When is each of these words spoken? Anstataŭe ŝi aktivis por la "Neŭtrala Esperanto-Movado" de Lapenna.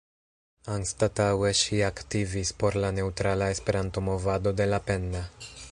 Anstataŭe 0.75 1.51
ŝi 1.59 1.81
aktivis 1.89 2.53
por 2.63 2.79
la 2.85 2.91
"Neŭtrala 3.01 3.53
Esperanto-Movado" 3.57 4.57
de 4.63 4.71
Lapenna. 4.75 5.25